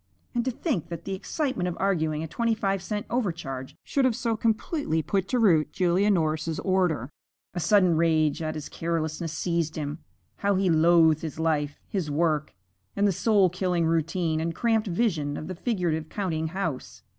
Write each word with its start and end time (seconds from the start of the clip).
And 0.33 0.43
to 0.45 0.49
think 0.49 0.89
that 0.89 1.05
the 1.05 1.13
excitement 1.13 1.69
of 1.69 1.77
arguing 1.79 2.23
a 2.23 2.27
twenty 2.27 2.55
five 2.55 2.81
cent 2.81 3.05
overcharge 3.11 3.75
should 3.83 4.03
have 4.03 4.15
so 4.15 4.35
completely 4.35 5.03
put 5.03 5.27
to 5.27 5.37
rout 5.37 5.67
Julia 5.71 6.09
Norris's 6.09 6.59
order! 6.61 7.11
A 7.53 7.59
sudden 7.59 7.95
rage 7.95 8.41
at 8.41 8.55
his 8.55 8.67
carelessness 8.67 9.31
seized 9.31 9.75
him. 9.75 9.99
How 10.37 10.55
he 10.55 10.71
loathed 10.71 11.21
his 11.21 11.39
life, 11.39 11.77
his 11.87 12.09
work, 12.09 12.55
and 12.95 13.07
the 13.07 13.11
soul 13.11 13.51
killing 13.51 13.85
routine 13.85 14.41
and 14.41 14.55
cramped 14.55 14.87
vision 14.87 15.37
of 15.37 15.47
the 15.47 15.53
figurative 15.53 16.09
counting 16.09 16.47
house! 16.47 17.03